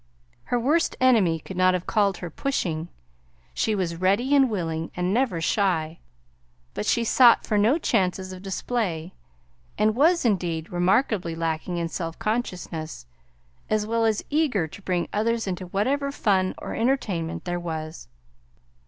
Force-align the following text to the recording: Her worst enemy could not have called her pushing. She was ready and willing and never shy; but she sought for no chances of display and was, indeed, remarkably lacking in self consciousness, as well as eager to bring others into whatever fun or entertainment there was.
Her 0.45 0.59
worst 0.59 0.95
enemy 0.99 1.37
could 1.39 1.57
not 1.57 1.75
have 1.75 1.85
called 1.85 2.17
her 2.17 2.31
pushing. 2.31 2.87
She 3.53 3.75
was 3.75 3.97
ready 3.97 4.33
and 4.35 4.49
willing 4.49 4.89
and 4.95 5.13
never 5.13 5.39
shy; 5.39 5.99
but 6.73 6.87
she 6.87 7.03
sought 7.03 7.45
for 7.45 7.55
no 7.55 7.77
chances 7.77 8.33
of 8.33 8.41
display 8.41 9.13
and 9.77 9.95
was, 9.95 10.25
indeed, 10.25 10.71
remarkably 10.71 11.35
lacking 11.35 11.77
in 11.77 11.87
self 11.87 12.17
consciousness, 12.17 13.05
as 13.69 13.85
well 13.85 14.03
as 14.03 14.25
eager 14.31 14.67
to 14.69 14.81
bring 14.81 15.07
others 15.13 15.45
into 15.45 15.67
whatever 15.67 16.11
fun 16.11 16.55
or 16.57 16.73
entertainment 16.73 17.45
there 17.45 17.59
was. 17.59 18.07